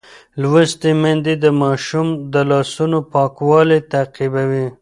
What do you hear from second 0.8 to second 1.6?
میندې د